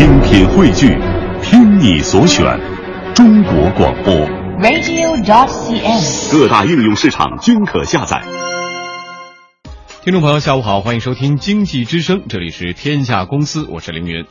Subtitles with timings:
[0.00, 0.98] 精品汇聚，
[1.42, 2.42] 听你所选，
[3.14, 4.14] 中国广播。
[4.58, 6.32] radio.cn。
[6.32, 8.22] 各大应用市场均可下载。
[10.02, 14.24] 听众朋友，下午好，欢迎收听经济之声，这里是天下公司，我是凌云。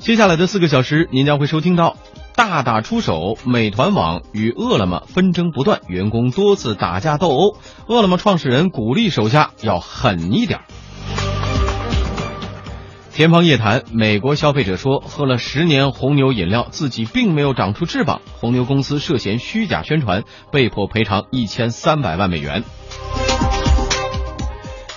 [0.00, 1.96] 接下来的四个小时，您将会收听到
[2.34, 10.62] 大打出手，美团网与饿了么纷争不断，员工多次打架斗殴，饿了么创始人鼓励手下要狠一点。
[13.14, 18.20] 天方夜谭，美国消费者说喝了十年红牛饮料，自己并没有长出翅膀。
[18.40, 22.64] 红牛公司涉嫌虚假宣传，被迫赔偿一千三百万美元。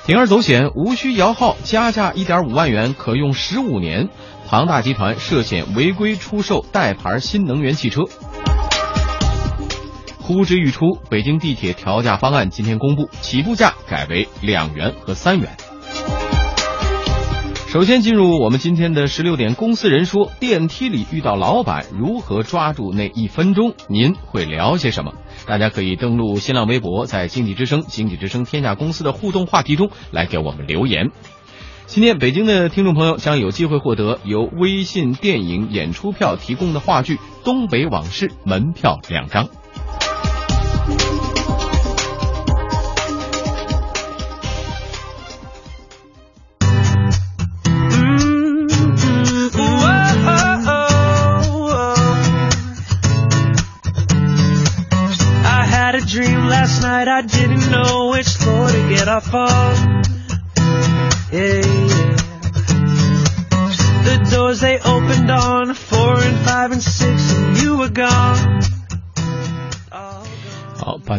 [0.07, 4.09] 铤而走险，无需摇号，加价一点五万元可用十五年。
[4.47, 8.01] 庞大集团涉嫌违规出售代牌新能源汽车。
[10.17, 15.55] 呼之欲出，北京地铁调价方案今天公布，起步价改为两元和三元。
[17.67, 23.73] 首先进入我们今天的十六点公司人说，电梯里遇到老板如何抓住那一分钟？
[23.89, 25.13] 您会聊些什么？
[25.45, 31.11] 大家可以登录新浪微博，在经济之声、经济之声天下公司的互动话题中来给我们留言。
[31.87, 39.49] 今天北京的听众朋友将有机会获得由微信电影演出票提供的话剧《东北往事》门票两张。
[59.17, 59.76] waterfalls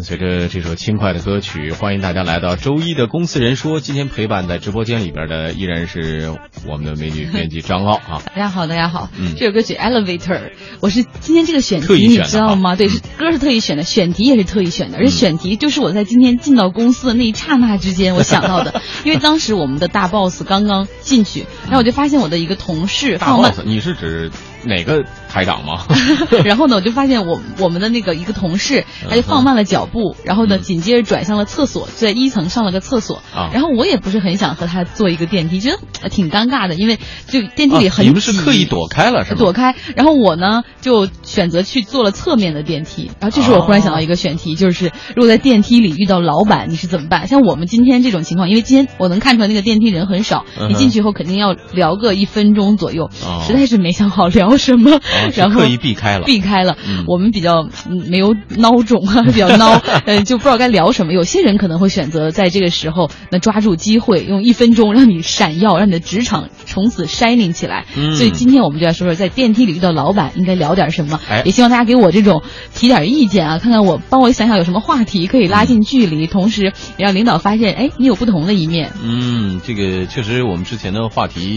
[0.09, 3.79] 随着这首轻快的歌曲，欢迎大家来到周一的公司人说。
[3.79, 6.33] 今天陪伴在直播间里边的依然是
[6.67, 8.23] 我们的美女编辑张傲啊。
[8.25, 9.11] 大家好，大家好。
[9.19, 10.39] 嗯这首歌曲《Elevator》，
[10.81, 12.75] 我是今天这个选题，你知道吗？
[12.75, 24.31] 对，是歌是特意选的，选题也是特意选的，而且选题就是我在今天进到公司的那一刹那之间我想到的，因为当时我们的大 boss 刚刚进去，然后我就发现我的一个同事大放慢你是指
[24.65, 25.85] 哪个台长吗？
[26.45, 33.23] 然后呢，我就发现我我们的那个一个同事，他就放慢了脚步，然后呢，嗯紧接着转向了厕所，在一层上了个厕所。
[33.35, 39.39] 啊然后我也不是很想和他坐一个电梯，觉得呃挺尴尬的，因为就电梯里啊很挤、你们是刻意躲开了是吗？
[39.39, 39.75] 躲开。
[39.95, 43.11] 然后我呢就选择去坐了侧面的电梯。
[43.21, 47.27] 然后这时候我忽然想到一个选题，就是如果在电梯里遇到老板，你是怎么办？
[47.29, 55.01] 像我们今天这种情况，因为今天我能看出来那个电梯人很少，你进去以后肯定要聊个一分钟左右，哦实在是没想好聊什么，哦
[55.35, 56.77] 然后刻意避开了避开了。
[56.87, 61.13] 嗯我们比较嗯没有孬种啊， 比较孬，呃，就不知道该聊什么。
[61.13, 67.87] 有些人可能会选择在这个时候，那抓住机会，用一分钟让你闪耀，让你的职场从此 shining 起来。
[67.97, 71.21] 嗯所以今天我们就来说说，在电梯里遇到老板应该聊点什么。
[71.29, 72.43] 哎也希望大家给我这种
[72.75, 78.93] 提点意见啊，看看我帮我想想有什么话题可以拉近距离，同时也让领导发现，哎，你有不同的一面。
[79.03, 81.48] 嗯，这个确实我们之前的话题。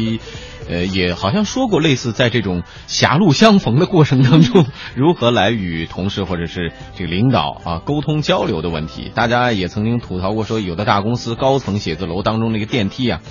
[0.70, 4.66] 呃，也好像说过类似，在这种狭路相逢的过程当中，
[4.96, 9.12] 如何来与同事或者是这个领导啊沟通交流的问题。
[9.14, 13.22] 大家也曾经吐槽过，说有的大公司高层写字楼当中那个电梯啊，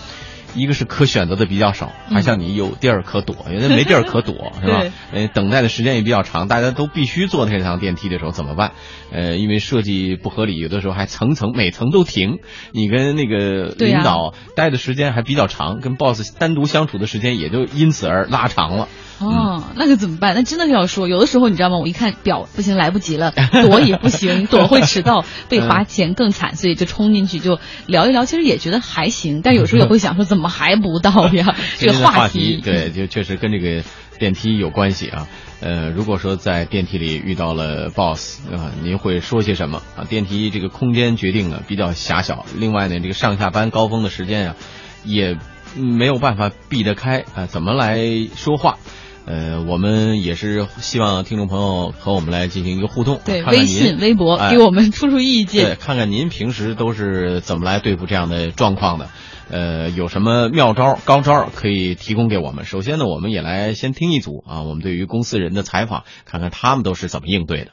[0.55, 4.81] 一个是可选择的比较少，还像你有地儿可躲，有的没地儿可躲， 是吧？
[5.13, 8.73] 呃，等待的时间也比较长，大家都必须坐那趟电梯的时候怎么办？
[9.13, 12.39] 呃，因为设计不合理，有的时候还层层每层都停，
[12.73, 18.89] 你跟那个领导待的时间还比较长，跟 boss 单独相处的时间也就因此而拉长了。
[19.21, 20.35] 哦，那可怎么办？
[20.35, 21.79] 那真的是要说，有的时候你知道吗？
[21.79, 23.33] 我一看表，不行，来不及了，
[23.63, 28.25] 躲也不行，躲会迟到， 被罚钱更惨，所以就冲进去就聊一聊。
[28.25, 31.55] 其实也觉得还行，但有时候 也会想说，怎么还不到呀？
[31.79, 33.85] 这个话题，对，就确实跟这个
[34.19, 35.29] 电梯有关系啊。
[35.61, 40.05] 呃，如果说在电梯里遇到了 boss 啊，您会说些什么啊？
[40.09, 44.57] 电梯这个空间决定了比较狭小，另外呢，这个上下班高峰的时间啊，
[45.05, 45.37] 也
[45.77, 47.99] 没有办法避得开啊，怎么来
[48.35, 48.79] 说话？
[49.27, 55.79] 呃，我们也是希望听众朋友和我们来进行一个互动，对，看看微信、微博哎给我们出出意见对，见。
[55.79, 59.09] 看看您平时都是怎么来对付这样的状况的，
[59.51, 62.65] 呃，有什么妙招、高招可以提供给我们？
[62.65, 67.71] 首先呢，我们也来先听一组啊，我们对于公司人的采访，看看他们都是怎么应对的。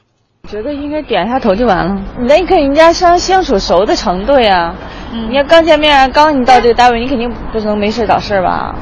[0.48, 2.00] 觉得应该点一下头就完了。
[2.20, 4.74] 你得跟人家相相处熟的程度呀。
[5.12, 8.74] 嗯你要刚见面，刚你到这个单位，你肯定不能没事找事吧？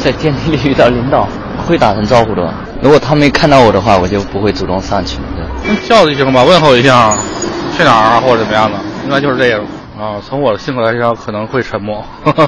[0.00, 1.28] 在电梯里遇到领导，
[1.66, 2.52] 会打声招呼的。
[2.80, 5.18] 如果他没看到我的话，我就不会主动上去。
[5.64, 7.14] 对叫一声吧，问候一下，
[7.76, 9.60] 去哪儿啊，或者怎么样的，应该就是这样
[9.98, 10.20] 啊。
[10.26, 12.04] 从我的性格来讲，可能会沉默，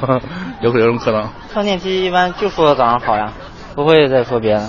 [0.60, 1.22] 有可有种可能。
[1.52, 3.32] 上电梯一般就说早上好呀，
[3.74, 4.62] 不会再说别人。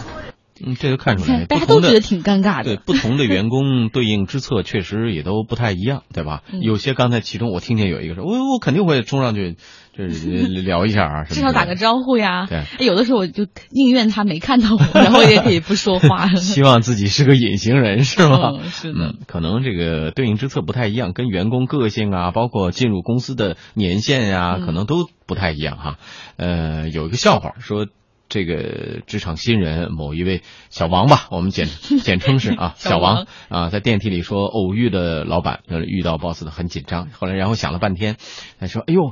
[0.65, 2.77] 嗯，这就看出来，大家都觉得挺尴尬的对。
[2.77, 6.41] 不同的员工对应之策确实也都不太一样，对吧？
[6.51, 9.55] 嗯有些刚才其中我听见有一个说，我我肯定会冲上去，
[9.97, 10.27] 就是
[10.63, 12.45] 聊一下啊，至少打个招呼呀。
[12.47, 16.27] 对哎有的时候我就宁愿他没看到我， 然后也可以不说话。
[16.35, 18.51] 希望自己是个隐形人，是吗？
[18.61, 25.95] 嗯是的嗯，可能这个对应之策不太一样，跟员工个性啊，包括进入公司的年限呀、嗯可能都不太一样哈。
[26.37, 27.87] 呃，有一个笑话说。
[28.31, 31.67] 这个职场新人某一位小王吧， 我们简
[32.01, 37.09] 简称是啊，小 小王王啊，在电梯里说偶遇的老板，呃，遇到 boss 的很紧张。
[37.11, 38.15] 后来然后想了半天，
[38.57, 39.11] 他说：“哎呦，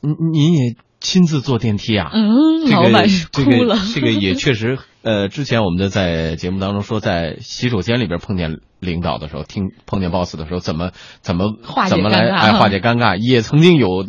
[0.00, 3.50] 您您也亲自坐电梯啊？”嗯，这个老板是这个。
[3.92, 10.92] 这个也确实，呃，之前我们的在节目当中说，在洗手间里边碰见领导的时候，听碰见 boss 的时候，怎么
[11.22, 14.06] 怎么化怎么来化解尴尬，也曾经有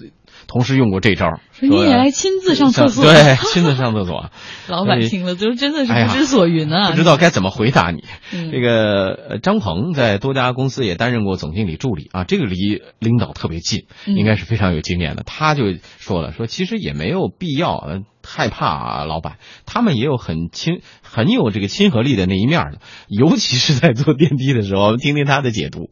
[0.47, 4.31] 同事用过这招，说你也来亲自上厕所对，亲自上厕所，
[4.67, 8.03] 老板听了就真的是不知所云啊，不知道该怎么回答你。
[8.33, 15.23] 嗯这个呃张鹏在多家公司也担任过总经理助理啊，这个离领导特别近，嗯应该是非常有经验的。
[15.25, 15.63] 他就
[15.99, 25.89] 说了，说其实也没有必要呃害怕啊，老板，他们也有很亲很有这个亲和力的那一面的，尤其是在坐电梯的时候，我们听听他的解读。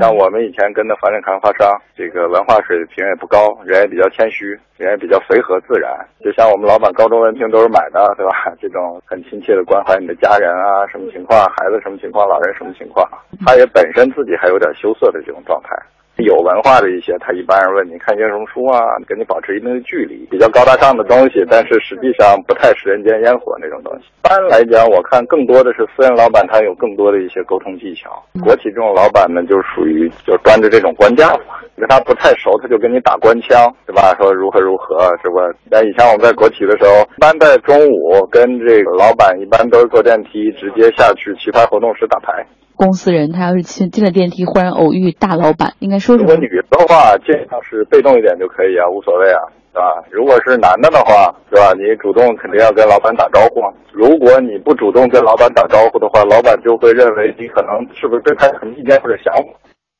[0.00, 5.94] 像我们以前跟的房地产开发商，这个文化水平也不高，人也比较谦虚，人也比较随和自然。
[6.20, 8.50] 就像我们老板高中文凭都是买的，对吧？
[8.60, 13.08] 这种很亲切的关怀你的家人啊，什么情况，孩子什么情况，老人什么情况，
[13.46, 15.70] 他也本身自己还有点羞涩的这种状态。
[16.24, 24.06] 有文化的一些，他一般人问你看些什么书啊，跟你保持一定的距离，比较高大上的东西，但是实际上不太食人间烟火那种东西。
[24.06, 28.10] 一般来讲，我看更多的是私人老板，他有更多的一些沟通技巧。
[28.42, 34.14] 国企这种老板呢，就属于就端着这种官架法，跟他不太熟，他就跟你打官腔，对吧？
[34.18, 35.52] 说如何如何，是吧？
[35.70, 42.44] 但以前我们在国企的时候，一般在中午跟这个老板一般都是坐电梯直接下去棋牌活动室打牌。
[42.76, 46.40] 公司人他要是进进了电梯，忽然偶遇大老板，应该说什么如果？
[46.40, 49.40] 女的话，尽量是被动一点就可以啊，无所谓啊，
[49.72, 49.84] 对吧？
[50.12, 51.72] 如果是男的的话，对吧？
[51.74, 53.72] 你主动肯定要跟老板打招呼啊。
[53.92, 59.58] 如果你不主动跟老板打招呼的话，老板就会认为你可能是不是对他有什么意见或者想法。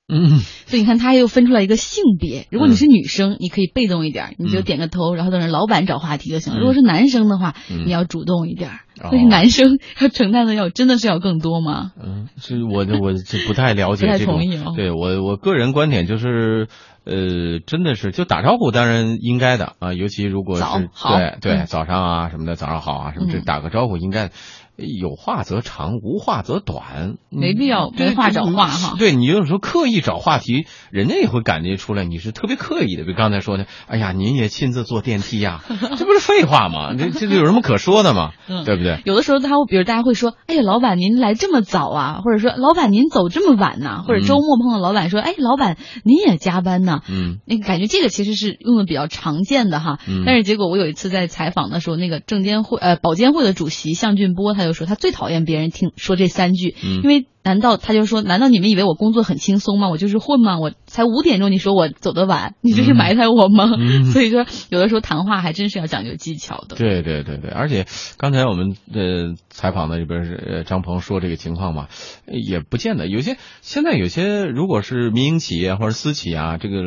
[0.09, 0.39] 嗯，
[0.69, 2.47] 所以你看，他又分出来一个性别。
[2.53, 6.59] 如果你是女生，你可以被动一点，你就点个头，然后等着老板找话题就行了。
[6.59, 8.71] 嗯如果是男生的话，嗯你要主动一点。
[9.03, 11.93] 哦所以男生要承担的要真的是要更多吗？
[12.03, 16.69] 嗯，是我我就不太了解不太这种同意哦，对我我个人观点就是，
[17.05, 24.31] 呃，真的是就打招呼当然应该的啊，尤其如果是对对、嗯早上啊什么的，早上好啊什么这嗯打个招呼应该。
[24.77, 33.05] 有话则长，无话则短，没必要没话找话哈对你有时候刻意找话题，人家也会感觉出来你是特别刻意的。
[33.05, 35.63] 比如刚才说的，哎呀，您也亲自坐电梯呀、
[35.97, 36.95] 这不是废话吗？
[36.95, 38.33] 这这有什么可说的吗？
[38.49, 39.01] 嗯对不对？
[39.05, 59.89] 有的时候他会，比如大家会说：“哎呀，老板您来这么早啊？”或者说：“老板您走这么晚呐、或者周末碰到老板说：“哎，老板您也加班呐、嗯那个感觉这个其实是用的比较常见的哈，嗯但是结果我有一次在采访的时候，那个证监会呃保监会的主席向俊波他就说他最讨厌别人听说这三句，嗯因为难道他就说难道你们以为我工作很轻松吗？
[59.89, 60.59] 我就是混吗？
[60.59, 63.71] 我才五点钟你说我走得晚， 你这是埋汰我吗？
[63.79, 66.77] 嗯所以说有的时候谈话还真是要讲究技巧的。
[66.77, 67.87] 对对对对，而且
[68.19, 71.87] 刚才我们呃采访的这边是呃张鹏说这个情况嘛，
[72.27, 76.83] 呃也不见得有些现在有些如果是民营企业或者私企啊，这个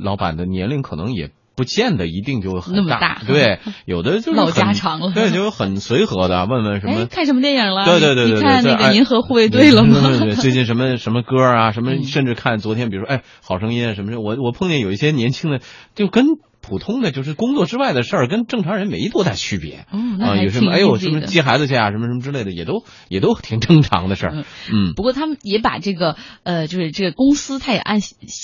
[0.00, 1.30] 老板的年龄可能也。
[1.58, 7.84] 不见得一定就很那么大对，有的就是老很家常了对，就很随和的，问问什么哎，看什么电影了？
[7.84, 9.98] 对对对对对，你看那个银河护卫队了吗？
[10.00, 15.58] 对对对，最近什么 什么歌啊，什么嗯甚至看昨天，比如说哎，好声音啊什么的，我我碰见有一些年轻的，
[15.96, 16.26] 就跟
[16.68, 19.86] 普通的就是工作之外的事儿，跟正常人没多大区别。
[19.90, 20.72] 哦，那啊，有什么？
[20.72, 24.44] 哎呦，什么接孩子去啊，什么什么之类的，也都也都挺正常的事儿嗯。
[24.70, 28.00] 嗯，不过他们也把这个呃，就是这个公司，他也按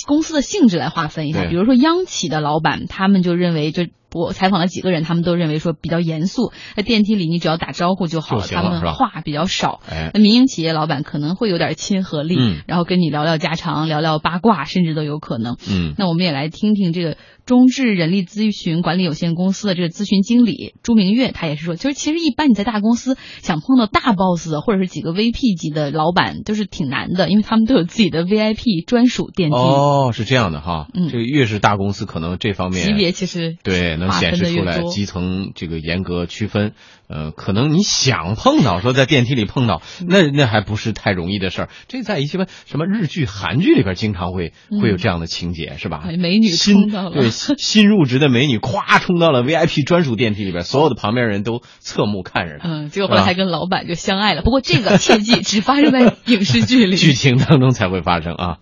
[0.06, 1.42] 公司的性质来划分一下。
[1.42, 3.84] 对比如说央企的老板，他们就认为就。
[4.14, 9.80] 我采访了几个人，他们都认为说比较严肃，在电梯里你只要打招呼就好了他们话比较少。
[9.90, 15.56] 哎，那民营企业老板可能会有点亲和力，嗯然后跟你聊聊家常，聊聊八卦，甚至都有可能。
[15.68, 30.88] 嗯那我们也来听听这个中智人力咨询管理有限公司的这个咨询经理朱明月，他也是说，就是其实一般你在大公司想碰到大 boss 或者是几个 VP 级的老板，都是挺难的，因为他们都有自己的 VIP 专属电梯，哦，是这样的哈。
[30.94, 36.72] 嗯这个越是大公司，可能这方面级别其实对能能显示出来基层这个严格区分。
[37.06, 41.68] 呃，可能你想碰到，说在电梯里碰到，那那还不是太容易的事儿。
[41.86, 46.02] 这在一些什么日剧、韩剧里边经常会会有这样的情节，是吧？
[46.18, 52.68] 美女冲到了，对新入职的美女，咵冲到了 VIP 专属电梯里边，所有的旁边人都侧目看着她。
[52.68, 54.40] 嗯，结果后来还跟老板就相爱了。
[54.40, 58.56] 不过这个切记只发生在影视剧里，剧情当中才会发生啊。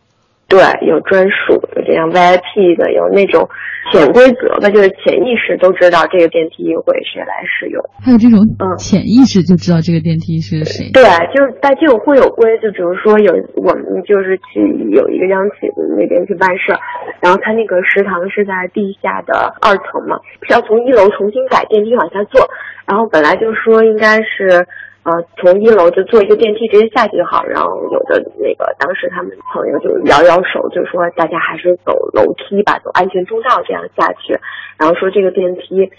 [0.49, 3.49] 对，有专属的这样 VIP 的，有那种
[3.91, 7.81] 潜规则的，就是潜意识都知道这个电梯会谁来使用。
[8.05, 10.93] 还有这种嗯，潜意识就知道这个电梯是谁。
[10.93, 14.61] 对，就是但这种会有规，就比如说有我们就是去
[14.93, 16.77] 有一个央企那边去办事，
[17.25, 22.45] 然后他那个食堂是在地下的二层嘛，是要从一楼重新改电梯往下坐，
[22.85, 24.69] 然后本来就说应该是。
[25.05, 27.45] 呃，从一楼就坐一个电梯直接下去就好。
[27.45, 34.39] 然后有的那个当时他们朋友就摇摇手，就说大家还是走楼梯吧，走安全通道这样下去。
[34.79, 35.91] 然后说这个电梯，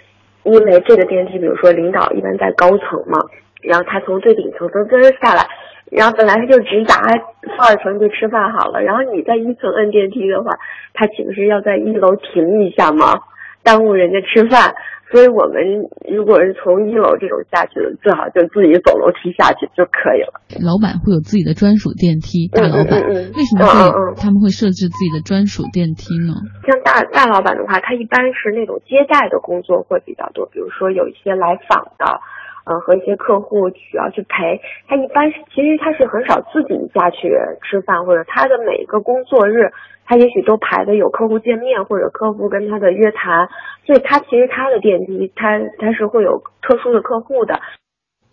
[0.43, 3.19] 因为这个电梯，比如说领导一般在高层嘛，
[3.61, 5.45] 然后他从最顶层噔噔下来，
[5.91, 6.95] 然后本来他就直达
[7.41, 8.81] 负二层就吃饭好了。
[8.81, 10.51] 然后你在一层摁电梯的话，
[10.93, 13.19] 他岂不是要在一楼停一下吗？
[13.63, 14.75] 耽误人家吃饭。
[15.13, 15.61] 所以我们
[16.09, 20.41] 如果是从一楼这种下去的，最好就自己走楼梯下去就可以了。
[20.57, 22.97] 老板会有自己的专属电梯，大老板
[23.37, 23.77] 为什么会
[24.17, 26.33] 他们会设置自己的专属电梯呢？
[26.65, 32.19] 像大大老板的话，他一般是那种接待的工作会比较多，比如说有一些来访的。
[32.65, 37.29] 呃，和一些客户需要去陪他，一般其实他是很少自己下去
[37.63, 39.71] 吃饭，或者他的每一个工作日，
[40.05, 43.49] 他也许都排的有客户见面或者客户跟他的约谈，
[43.85, 47.59] 所以他其实他的电梯，他他是会有特殊的客户的。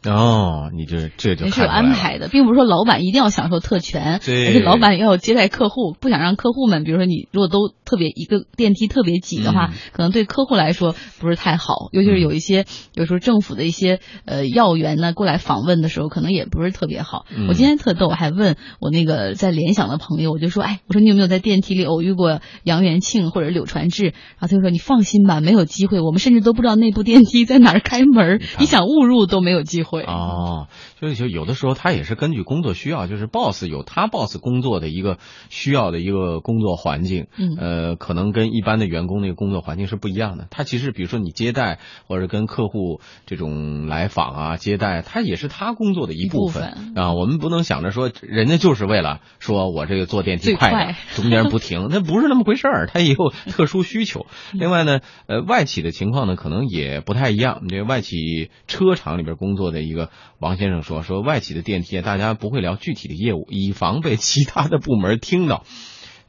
[0.04, 12.64] 哦，你这这就是有安排的，并不是说老板一定要享受特权，而且老板要接待客户，不想让客户们，比如说你如果都特别一个电梯特别挤的话，可能对客户来说不是太好，尤其是有一些
[12.94, 17.26] 有时候政府的一些呃要员呢过来访问的时候，可能也不是特别好。
[17.48, 24.04] 我今天特逗，我还问我那个在联想的朋友，我就说，哎，我说你有没有在电梯里偶遇过杨元庆或者柳传志？
[24.04, 29.89] 然后他就说，你放心吧，没有机会，我们甚至都不知道那部电梯在哪儿开门，你想误入都没有机会。
[29.90, 30.04] 会。
[30.04, 30.68] 哦，
[31.00, 40.46] 就就有的时候他也是根据工作需要，就是 boss 有他 boss 工作的一个需要的一个工作环境，嗯，呃，可能跟一般的员工那个工作环境是不一样的。
[40.50, 47.12] 他其实比如说你接待或者跟客户这种来访啊接待，他也是他工作的一部分啊。
[47.14, 54.26] 我们不能想着说人家就是为了说我这个坐电梯快点，中间不停，那不是那么回事儿，他也有特殊需求。
[54.52, 59.80] 另外呢，呃，外企的情况呢可能也不太一样，这个外企车厂里边工作的。
[59.80, 65.62] 一个王先生说：“说外企的电梯，大家不会聊具体的业务，以防被其他的部门听到，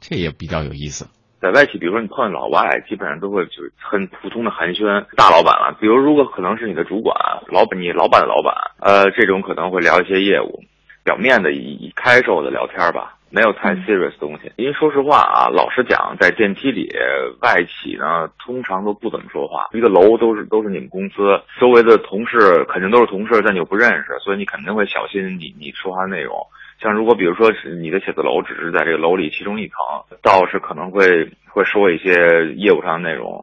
[0.00, 1.10] 这也比较有意思。
[1.40, 5.06] 在外企，比如说你碰见老外，基本上都会就是很普通的寒暄。
[5.16, 7.16] 大老板了，比如如果可能是你的主管，
[7.50, 10.62] 老板，你老板的老板，呃，这种可能会聊一些业务，
[11.04, 16.92] 表面的以以开售的聊天吧。”没有太 serious 的东西，因为说实话啊，老实讲，在电梯里，
[17.40, 19.68] 外企呢通常都不怎么说话。
[19.72, 26.36] 一个楼都是都是你们公司周围的同事，肯定都是同事，但你又不认识，所以你肯定会小心你你说话的内容。
[26.78, 29.76] 像如果比如说是你的写字楼只是在这个楼里其中一层，
[30.20, 33.42] 倒是可能会会说一些业务上的内容。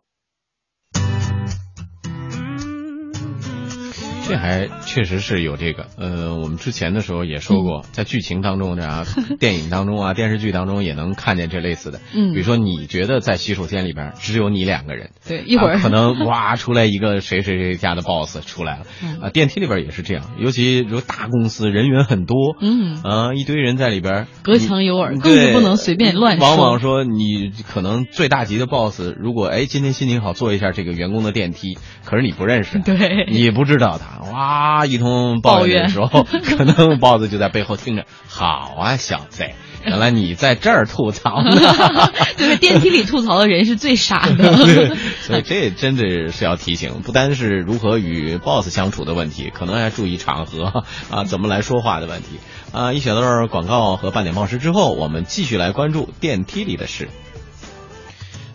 [4.30, 9.06] 这还确实是有这个，呃，我们之前的时候也说过，在剧情当中啊，
[9.40, 12.00] 电影当中啊，电视剧当中也能看见这类似的。
[12.14, 18.86] 嗯，比如说你觉得在洗手间里边只有你两个人，对，一会儿可能哇出来一个谁谁谁家的 boss 出来了，
[19.20, 26.48] 啊，电梯里边也是这样，尤其如大公司人员很多，嗯，啊，一堆人在里边隔墙有耳，更是不能随便乱说。
[26.48, 34.19] 往往说你可能最大级的 boss，如果哎今天心情好坐一下这个员工的电梯，可是你不认识，对，你不知道他。
[34.20, 34.86] 哇！
[34.86, 38.06] 一通抱怨的时候， 可能豹子就在背后听着。
[38.28, 39.46] 好啊，小子，
[39.86, 41.52] 原来你在这儿吐槽呢。
[42.36, 44.56] 就是电梯里吐槽的人是最傻的。
[45.22, 52.40] 所以这真的是要提醒，不单是如何与 boss 相处的问题，可能还注意场合啊，怎么来说话的问题
[52.74, 52.92] 啊。
[52.94, 57.10] 一小段广告和半点报时之后，我们继续来关注电梯里的事。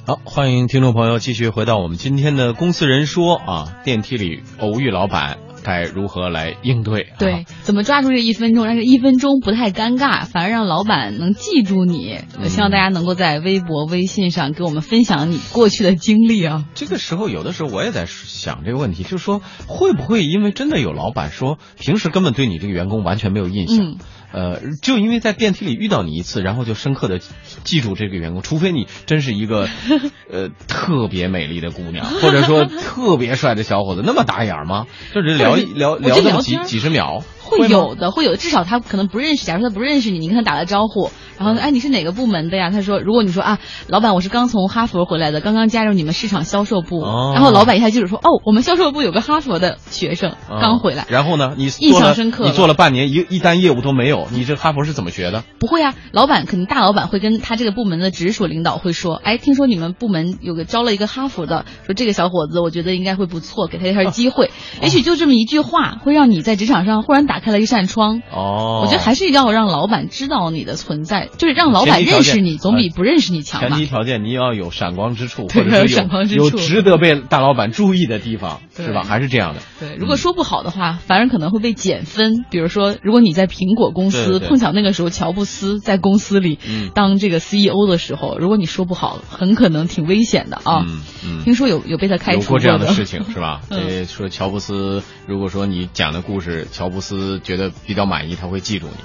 [0.06, 5.38] 好，欢迎听众朋友继续回到我们今天的公司人说啊，电梯里偶遇老板。
[5.64, 7.08] 该如何来应对？
[7.18, 12.18] 对，怎么抓住这一分钟，让这一分钟不太尴尬，反而让老板能记住你？
[12.44, 16.66] 希望大家能够在微博、微信上给我们分享你过去的经历啊。
[16.74, 23.96] 这个时候，有的时候我也在想这个问题，就是说，会不会因为真的有老板说平时根本对你这个员工完全没有印象？
[24.34, 27.20] 呃，就因为在电梯里遇到你一次，然后就深刻的
[27.62, 29.68] 记住这个员工，除非你真是一个
[30.28, 34.86] 呃特别美丽的姑娘， 或者说特别帅的小伙子，那么打眼吗？
[35.14, 39.44] 就是聊一聊 我觉得那么几几十秒，会有的，会有的，至少他可能不认识。
[39.44, 42.70] 假如他不认识你，你跟他打了招呼，然后哎你是哪个部门的呀？
[42.70, 55.44] 他说，如果你说啊，老板我是刚从哈佛回来的，刚刚加入你们市场销售部，哦然后老板一下记住说，哦，我们销售部有个哈佛的学生啊刚回来，然后呢，你印象深刻你做了半年，一一单业务都没有，你这哈佛是怎么学的？
[55.58, 64.50] 不会啊，老板肯定大老板会跟他这个部门的直属领导会说，哎，听说你们部门有个招了一个哈佛的，说这个小伙子我觉得应该会不错，给他一下机会。
[64.82, 68.22] 也许就这么一句话，会让你在职场上忽然打开了一扇窗。
[68.32, 73.86] 哦，我觉得还是要让老板知道你的存在，就是让老板认识你，总比不认识你强吧前提。
[73.86, 79.02] 条件你要有闪光之处，对或者是闪光之处有有值得被大老板注意的地方，对是吧？
[79.04, 79.60] 还是这样的。
[79.78, 82.44] 对，如果说不好的话，反而可能会被减分。
[82.50, 90.84] 比如说，如果你在苹果公司碰巧那个时候乔布斯在公司里嗯当这个 CEO 的时候，如果你说不好，很可能挺危险的啊。
[90.86, 93.60] 嗯嗯听说有有有被他开除有过这样的的事情是吧？
[93.70, 98.96] 嗯呃，说乔布斯，如果说你讲的故事，乔布斯觉得比较满意，他会记住你。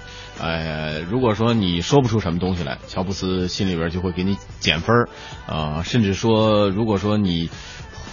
[0.42, 5.10] 呃，如果说你说不出什么东西来，乔布斯心里边就会给你减分儿，
[5.48, 7.50] 呃，甚至说，如果说你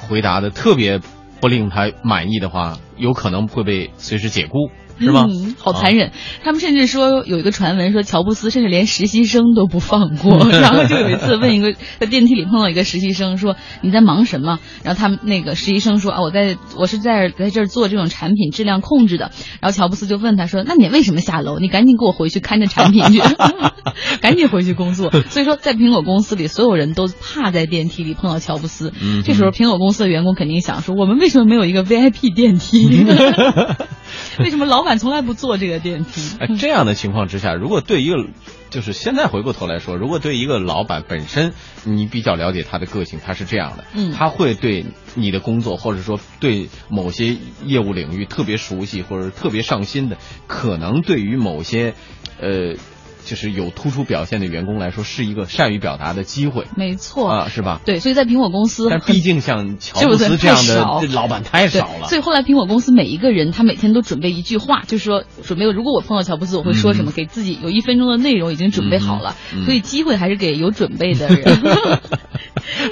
[0.08, 1.00] 回答的特别
[1.40, 5.26] 不令他满意的话，有可能会被随时解雇，是吗？
[5.28, 6.12] 嗯，好残忍。
[6.44, 14.58] 他们甚至说有一个传闻说乔布斯甚至连实习生都不放过， 然后就有一次问一个在电梯里碰到一个实习生说你在忙什么？
[14.82, 19.30] 然后他们那个实习生说啊我在我是在在这儿做这种产品质量控制的。
[19.60, 21.58] 然后乔布斯就问他说那你为什么下楼？
[21.58, 23.20] 你赶紧给我回去看着产品去，
[24.20, 25.10] 赶紧回去工作。
[25.30, 28.92] 所以说在苹果公司里，所有人都怕在电梯里碰到乔布斯。
[29.00, 32.86] 嗯这时候苹果公司的员工肯定想说我们为什么没有一个 VIP 电梯？
[34.38, 36.36] 为什么老板从来不坐这个电梯？
[36.38, 38.16] 哎，这样的情况之下，如果对一个，
[38.70, 41.52] 就是现在回过头来说，如果对一个老板本身
[41.84, 50.16] 你比较了解他的个性，他是这样的，嗯他会对你的工作或者说对某些业务领域特别熟悉或者特别上心的，
[50.46, 51.92] 可能对于某些，
[52.40, 52.76] 呃。
[53.26, 57.82] 就是有突出表现的员工来说，是一个善于表达的机会没错啊，是吧？
[57.84, 69.34] 对，所以在苹果公司，但毕竟像乔布斯这样的老板太少了，所以后来苹果公司每一个人，他每天都准备一句话，就是说准备，如果我碰到乔布斯，我会说什么，嗯给自己有一分钟的内容已经准备好了。
[69.64, 71.44] 所以机会还是给有准备的人。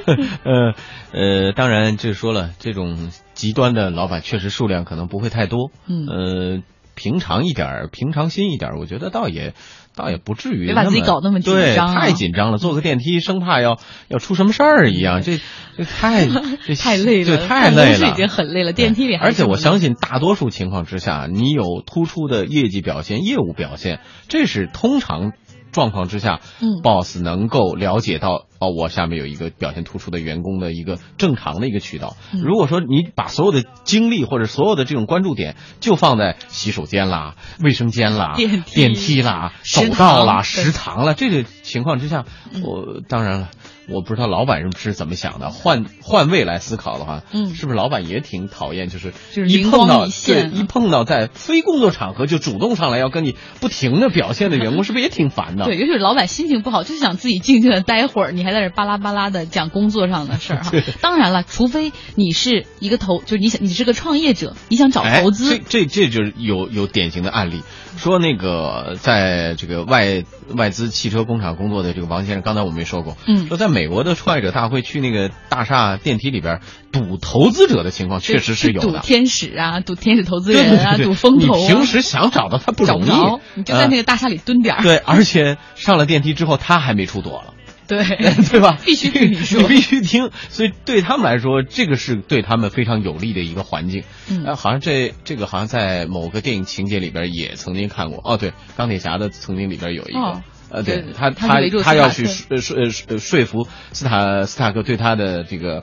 [0.44, 0.75] 呃
[1.12, 5.70] 呃，当然就是说了，这种极端的老板确实数量可能不会太多。
[5.87, 6.62] 嗯呃，
[6.94, 9.55] 平常一点儿，平常心一点儿，我觉得倒也
[9.94, 12.59] 倒也不至于别把自己搞那么紧对，张啊太紧张了。
[12.59, 13.78] 坐个电梯，生怕要
[14.09, 15.38] 要出什么事儿一样，这
[15.76, 16.26] 这太
[16.66, 25.33] 这太累了，对，太累了，办公室已经很累了，电梯里还而且我相信，大多数情况之下，你有突出的业绩表现、业务表现，这是通常
[25.74, 32.16] 状况之下，嗯，boss 能够了解到哦，我下面有一个表现突出的员工的一个正常的一个渠道。
[32.32, 43.50] 嗯如果说你把所有的精力或者所有的这种关注点就放在洗手间啦、卫生间啦、电梯啦、走道啦、食堂啦，这个情况之下，嗯我当然了。
[43.88, 47.55] 我不知道老板是怎么想的，换换位来思考的话，嗯。
[47.55, 55.64] 是不是老板也挺讨厌，就是就是一碰到对一碰到在非工作场合就主动上来要跟你不停的表现的员工， 是不是也挺烦的？
[55.64, 60.70] 对，尤其是老板心情不好，就想自己静静的待会儿，你还在这巴拉巴拉的讲工作上的事儿哈。
[60.70, 60.83] 对。
[61.01, 67.62] 当然了，除非你是一个投，就是你想你是个创业者，你想找哎投资，这这这就是有有典型的案例，
[67.97, 73.47] 说那个在这个外外资汽车工厂工作的这个王先生，刚才我们也说过，嗯。
[73.47, 76.60] 说在美国的创业者大会去那个大厦电梯里边
[76.92, 79.00] 赌投资者的情况确实是有的。
[79.00, 81.58] 赌天使啊， 赌天使投资对人啊，对对赌风投啊。
[81.58, 83.10] 你平时想找到他不容易，
[83.54, 84.82] 你就在那个、大厦里蹲点儿。
[84.82, 87.54] 对，而且上了电梯之后，他还没出躲了。
[87.87, 88.02] 对
[88.50, 88.78] 对吧？
[88.82, 90.30] 必须听你说 你必须听。
[90.48, 94.04] 所以对他们来说，这个是对他们非常有利的一个环境。
[94.30, 98.22] 嗯呃，好像这这个好像在某个电影情节里边也曾经看过。
[98.24, 100.18] 哦，对，钢铁侠的曾经里边有一个。
[100.18, 100.42] 哦
[100.74, 102.76] 呃，对对他他他要去说呃说
[103.08, 105.82] 呃说服斯塔斯塔克对他的这个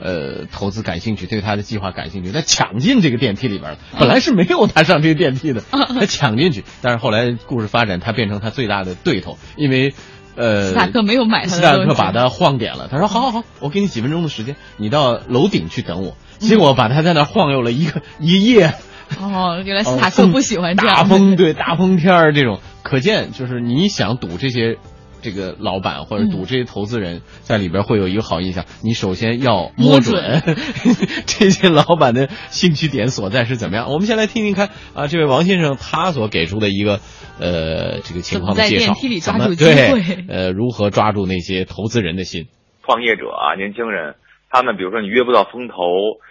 [0.00, 3.78] 呃投资感兴趣，对他的计划感兴趣，他抢进这个电梯里边了。
[3.98, 9.94] 本来是没有他上这个电梯的， 他抢进去，但是后来故事发展，他变成他最大的对头，因为。
[10.34, 12.88] 呃，斯塔克没有买他的斯塔克把他晃点了。
[12.90, 18.72] 他说：“好好好，我给你几分钟的时间，你到楼顶去等我。”结果把他在那晃悠了一个一夜。
[19.20, 24.76] 哦，原来斯哦塔克不喜欢这样大风，对大风天儿这种，可见就是你想赌这些
[25.22, 30.42] 这个老板或者赌这些投资人在里边会有一个好印象，你首先要摸准
[31.26, 33.88] 这些老板的兴趣点所在是怎么样。
[33.88, 37.00] 我们先来听听看啊，这位王先生他所给出的一个
[37.38, 42.48] 呃这个情况的介绍，怎么在电梯里抓住机对会呃如何抓住那些投资人的心。
[42.84, 44.16] 创业者啊，年轻人，
[44.50, 45.76] 他们比如说你约不到风投、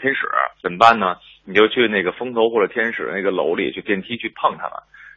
[0.02, 0.28] 天使
[0.62, 1.16] 怎么办呢？
[1.48, 4.74] 你就去那个风投或者天使那个楼里去电梯去碰他们。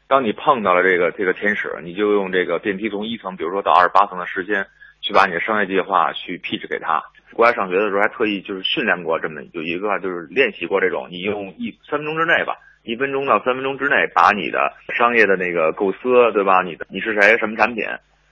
[0.07, 4.67] 当你碰到了这个这个天使，你就用这个电梯从一层，比如说到二十八层的时间，
[5.01, 7.03] 去把你的商业计划去 pitch 给他。
[7.33, 16.63] 国外上学的时候还特意就是训练过这么有一个就是练习过这种，你用一三分钟之内吧，一分钟到三分钟之内把你的商业的那个构思，对吧？
[16.63, 17.85] 你的你是谁，什么产品，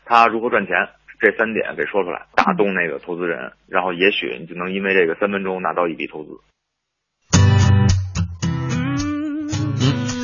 [0.05, 6.31] 他如何赚钱，这三点给说出来，打动那个投资人，然后也许你就能因为这个三分钟拿到一笔投资。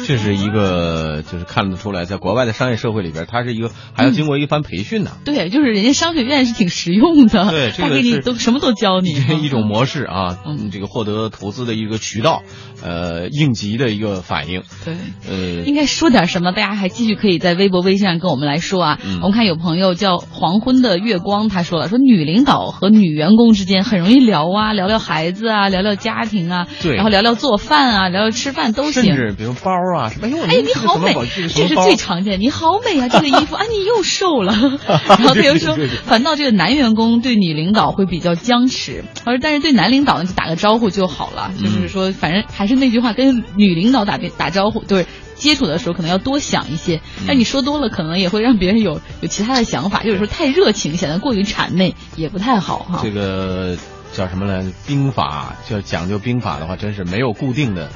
[0.09, 5.11] 这是一个，就是看得出来，在国外的商业社会里边，它是一个还要经过一番培训的。
[5.27, 9.11] 对，就是人家商学院是挺实用的，对，这他给你个都什么都教你。
[9.43, 12.43] 一种模式啊，嗯，这个获得投资的一个渠道，
[12.83, 14.63] 呃，应急的一个反应。
[14.87, 14.95] 对，
[15.29, 16.53] 呃，应该说点什么？
[16.53, 18.99] 大家还继续可以在微博、微信上跟我们来说啊。
[19.05, 29.03] 嗯我们看有朋友叫黄昏的月光，他说了，说女领导和女员工之间很容易聊啊，聊聊孩子啊，聊聊家庭啊，对然后聊聊做饭啊，聊聊吃饭都行。
[29.03, 32.39] 甚至比如包啊什么，哎呦，哎，你好美，这是最常见。
[32.41, 34.53] 你好美啊，这个衣服啊，你又瘦了。
[35.09, 45.07] 然后他又说反倒这个男员工对女领导会比较僵持，他说但是对男领导呢就打个招呼就好了，嗯就是说反正还是那句话，跟女领导打打招呼就是。
[45.39, 52.99] 接触的时候可能要多想一些，嗯但你说多了可能也会让别人有有其他的想法，就是说太热情显得过于谄媚也不太好哈。
[53.05, 53.77] 这个
[54.13, 54.73] 叫什么呢？
[54.89, 57.89] 兵法就讲究兵法的话，真是没有固定的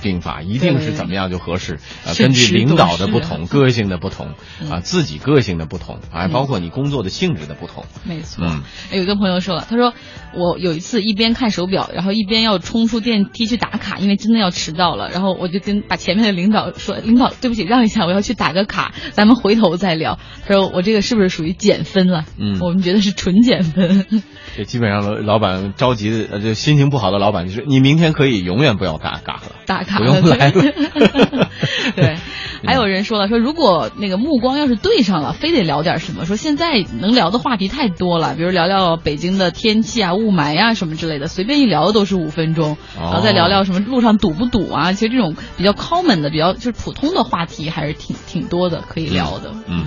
[0.00, 1.78] 兵法，一定是怎么样就合适。
[2.04, 7.84] 呃，根据领导的不同、个性的不同嗯啊，自己个性的不同，还包括你工作的性质的不同。
[8.04, 8.44] 没错。
[8.44, 9.94] 嗯，有一个朋友说了，他说
[10.34, 15.10] 我有一次一边看手表，然后一边要冲出电梯去打卡，因为真的要迟到了。
[15.10, 24.06] 然后我就跟把前面的领导说：“领导，对不起，让一下，我要去打个卡，咱们回头再聊。”他说：“我这个是不是属于减分了？”嗯我们觉得是纯减分。
[24.56, 30.62] 这基本上老老板着急的，呃，就心情不好的老板就是你明天可以永远不要打卡了，打卡不用来了。
[31.94, 32.16] 对，
[32.64, 36.24] 还有人说了，说如果那个目光要是对上了，非得聊点什么。
[36.26, 42.76] 说现在能聊的话题太多了，比如聊聊北京的天气啊、雾霾啊什么之类的，随便一聊都是五分钟。
[42.96, 44.92] 然后再聊聊什么路上堵不堵啊？
[44.92, 49.52] 其实这种比较 common 的、比较就是普通的话题还是挺挺多的，可以聊的。
[49.66, 49.86] 嗯，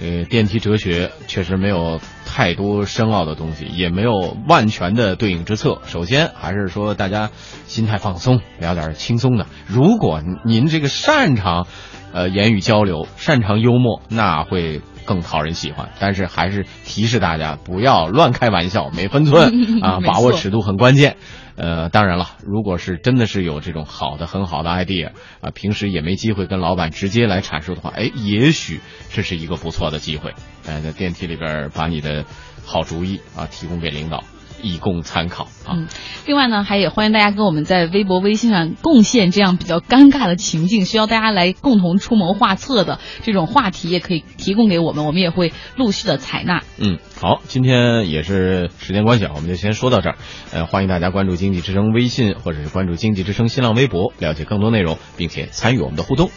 [0.00, 5.80] 呃，电梯哲学确实没有太多深奥的东西，也没有万全的对应之策。
[5.86, 7.30] 首先还是说大家
[7.66, 9.46] 心态放松，聊点轻松的。
[9.66, 11.66] 如果您这个擅长，
[12.12, 15.88] 呃，言语交流，擅长幽默，那会更讨人喜欢。
[15.98, 19.50] 但是还是提示大家不要乱开玩笑，没分寸
[19.82, 21.16] 啊，把握尺度很关键。
[21.56, 30.34] 呃，当然了，如果是真的是有这种好的、很好的 idea 啊，平时也没机会跟老板直接来阐述的话，哎，也许这是一个不错的机会。
[30.66, 32.24] 呃，在电梯里边把你的
[32.64, 34.22] 好主意啊提供给领导，
[34.62, 35.74] 以供参考啊。
[35.74, 35.86] 嗯，
[36.26, 46.62] 另外呢，还也欢迎大家跟我们在微博、微信上贡献这样比较尴尬的情境，需要大家来共同出谋划策的这种话题，也可以提供给我们，我们也会陆续的采纳。
[46.78, 50.16] 嗯，好，今天也是时间关系啊，我们就先说到这儿。
[50.52, 56.30] 呃，欢迎大家关注经济之声微信或者是关注经济之声新浪微博，了解更多内容，并且参与我们的互动。